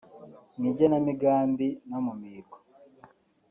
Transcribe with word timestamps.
mu 0.57 0.65
igenamigambi 0.71 1.67
no 1.89 1.99
mu 2.05 2.13
mihigo 2.19 2.57